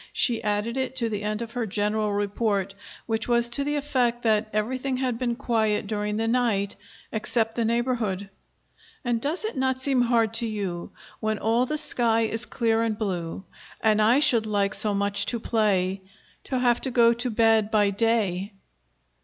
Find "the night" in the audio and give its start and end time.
6.17-6.75